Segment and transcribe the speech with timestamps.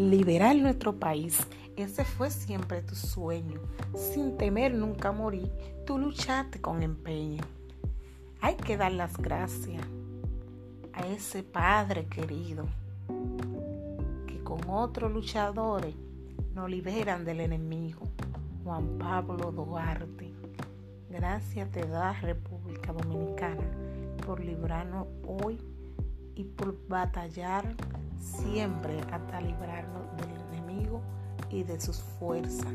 [0.00, 1.46] liberar nuestro país.
[1.76, 3.60] Ese fue siempre tu sueño.
[3.94, 5.50] Sin temer nunca morir,
[5.86, 7.42] tú luchaste con empeño.
[8.40, 9.82] Hay que dar las gracias
[10.94, 12.66] a ese Padre querido
[14.26, 15.94] que con otros luchadores
[16.54, 18.00] nos liberan del enemigo.
[18.64, 20.32] Juan Pablo Duarte.
[21.10, 23.64] Gracias te da República Dominicana
[24.24, 25.58] por librarnos hoy
[26.34, 27.74] y por batallar
[28.20, 31.00] siempre hasta librarnos del enemigo
[31.50, 32.72] y de sus fuerzas.